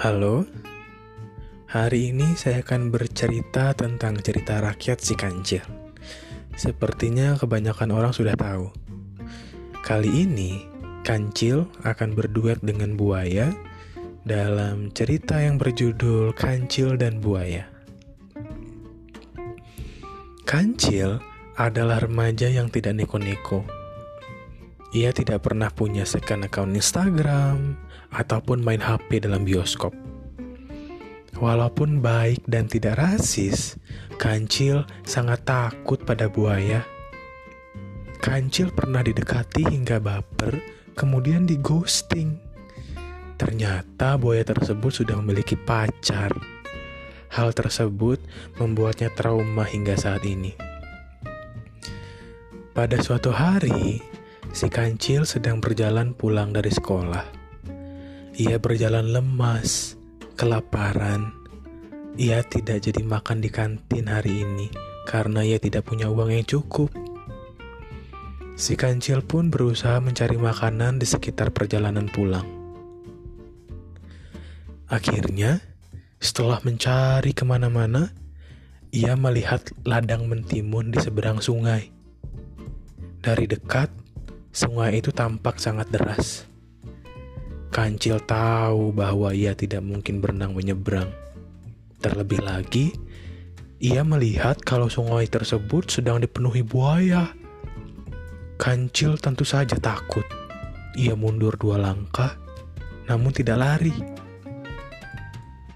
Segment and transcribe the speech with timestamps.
[0.00, 0.48] Halo,
[1.68, 5.60] hari ini saya akan bercerita tentang cerita rakyat si kancil.
[6.56, 8.72] Sepertinya kebanyakan orang sudah tahu.
[9.84, 10.64] Kali ini,
[11.04, 13.52] kancil akan berduet dengan buaya
[14.24, 17.68] dalam cerita yang berjudul Kancil dan Buaya.
[20.48, 21.20] Kancil
[21.60, 23.79] adalah remaja yang tidak neko-neko
[24.90, 27.78] ia tidak pernah punya second account Instagram
[28.10, 29.94] ataupun main HP dalam bioskop.
[31.38, 33.78] Walaupun baik dan tidak rasis,
[34.18, 36.82] Kancil sangat takut pada buaya.
[38.20, 40.60] Kancil pernah didekati hingga baper,
[40.98, 42.36] kemudian di ghosting.
[43.40, 46.34] Ternyata buaya tersebut sudah memiliki pacar.
[47.30, 48.20] Hal tersebut
[48.58, 50.52] membuatnya trauma hingga saat ini.
[52.76, 54.02] Pada suatu hari,
[54.50, 57.22] Si kancil sedang berjalan pulang dari sekolah.
[58.34, 59.94] Ia berjalan lemas,
[60.34, 61.30] kelaparan.
[62.18, 64.66] Ia tidak jadi makan di kantin hari ini
[65.06, 66.90] karena ia tidak punya uang yang cukup.
[68.58, 72.44] Si kancil pun berusaha mencari makanan di sekitar perjalanan pulang.
[74.90, 75.62] Akhirnya,
[76.18, 78.10] setelah mencari ke mana-mana,
[78.90, 81.94] ia melihat ladang mentimun di seberang sungai.
[83.22, 83.99] Dari dekat,
[84.50, 86.42] Sungai itu tampak sangat deras.
[87.70, 91.14] Kancil tahu bahwa ia tidak mungkin berenang menyeberang.
[92.02, 92.90] Terlebih lagi,
[93.78, 97.30] ia melihat kalau sungai tersebut sedang dipenuhi buaya.
[98.58, 100.26] Kancil tentu saja takut.
[100.98, 102.34] Ia mundur dua langkah,
[103.06, 103.94] namun tidak lari.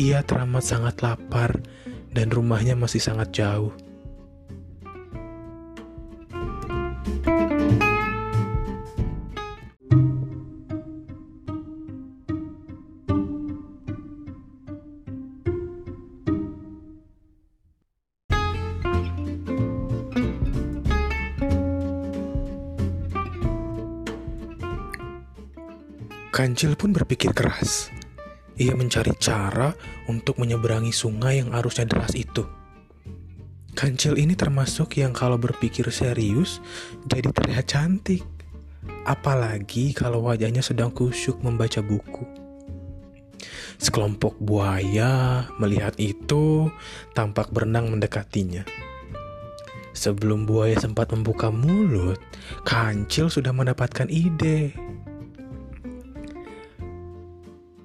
[0.00, 1.60] Ia teramat sangat lapar
[2.08, 3.76] dan rumahnya masih sangat jauh.
[26.32, 27.92] Kancil pun berpikir keras.
[28.56, 29.76] Ia mencari cara
[30.08, 32.48] untuk menyeberangi sungai yang arusnya deras itu.
[33.76, 36.64] Kancil ini termasuk yang kalau berpikir serius
[37.04, 38.24] jadi terlihat cantik.
[39.04, 42.24] Apalagi kalau wajahnya sedang kusyuk membaca buku.
[43.76, 46.72] Sekelompok buaya melihat itu
[47.12, 48.64] tampak berenang mendekatinya.
[49.92, 52.16] Sebelum buaya sempat membuka mulut,
[52.64, 54.72] Kancil sudah mendapatkan ide.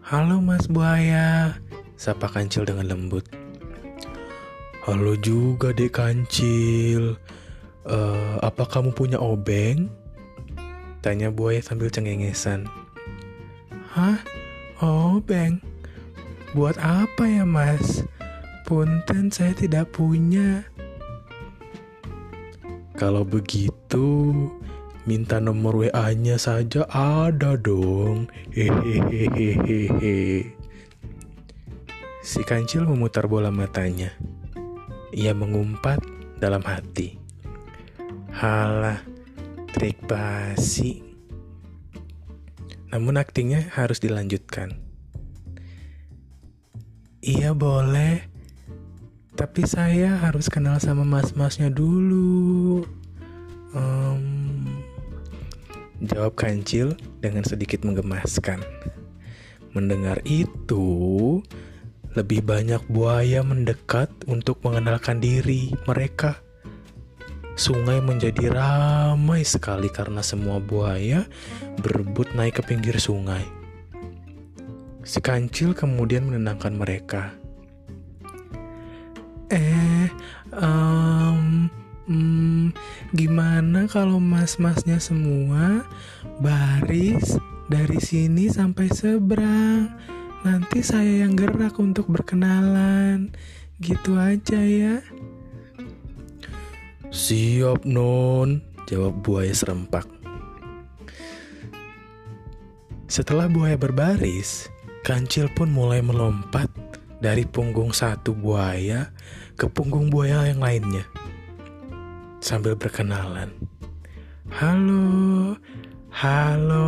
[0.08, 1.60] Halo Mas Buaya,
[2.00, 3.28] sapa Kancil dengan lembut.
[4.88, 7.20] Halo juga dek Kancil,
[7.84, 9.92] uh, apa kamu punya obeng?
[11.04, 12.72] Tanya Buaya sambil cengengesan.
[13.92, 14.24] Hah?
[14.80, 15.60] Obeng?
[16.56, 18.08] Buat apa ya mas?
[18.64, 20.64] Punten saya tidak punya.
[22.96, 24.08] Kalau begitu,
[25.08, 28.28] Minta nomor WA-nya saja ada dong.
[28.52, 30.52] Hehehehehe.
[32.20, 34.12] Si kancil memutar bola matanya.
[35.16, 36.04] Ia mengumpat
[36.44, 37.16] dalam hati.
[38.36, 39.00] Halah,
[39.72, 41.00] trik basi.
[42.92, 44.76] Namun aktingnya harus dilanjutkan.
[47.24, 48.28] Iya boleh,
[49.40, 52.84] tapi saya harus kenal sama mas-masnya dulu.
[53.72, 54.37] Um,
[55.98, 58.62] Jawab kancil dengan sedikit menggemaskan.
[59.74, 61.42] Mendengar itu,
[62.14, 66.38] lebih banyak buaya mendekat untuk mengenalkan diri mereka.
[67.58, 71.26] Sungai menjadi ramai sekali karena semua buaya
[71.82, 73.42] berebut naik ke pinggir sungai.
[75.02, 77.34] Si kancil kemudian menenangkan mereka.
[79.50, 80.12] Eh,
[80.54, 81.72] um,
[83.18, 85.82] gimana kalau mas-masnya semua
[86.38, 89.90] baris dari sini sampai seberang?
[90.46, 93.34] Nanti saya yang gerak untuk berkenalan.
[93.82, 95.02] Gitu aja ya.
[97.10, 100.06] Siap, Non, jawab buaya serempak.
[103.10, 104.70] Setelah buaya berbaris,
[105.02, 106.70] kancil pun mulai melompat
[107.18, 109.10] dari punggung satu buaya
[109.58, 111.17] ke punggung buaya yang lainnya
[112.40, 113.54] sambil berkenalan.
[114.48, 115.58] Halo,
[116.14, 116.88] halo,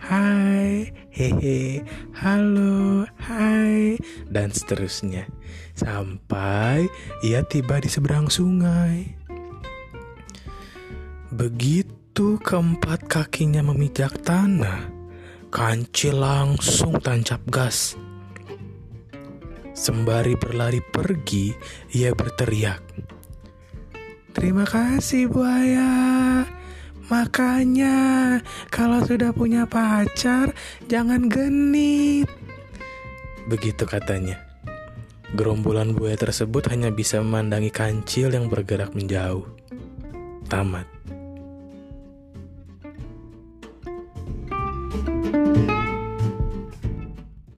[0.00, 1.84] hai, hehe,
[2.16, 4.00] halo, hai,
[4.30, 5.28] dan seterusnya.
[5.76, 6.88] Sampai
[7.20, 9.16] ia tiba di seberang sungai.
[11.30, 14.88] Begitu keempat kakinya memijak tanah,
[15.52, 17.94] kancil langsung tancap gas.
[19.70, 21.54] Sembari berlari pergi,
[21.96, 22.82] ia berteriak.
[24.30, 26.46] Terima kasih buaya.
[27.10, 28.38] Makanya
[28.70, 30.54] kalau sudah punya pacar
[30.86, 32.30] jangan genit.
[33.50, 34.38] Begitu katanya.
[35.34, 39.46] Gerombolan buaya tersebut hanya bisa memandangi kancil yang bergerak menjauh.
[40.46, 40.99] Tamat.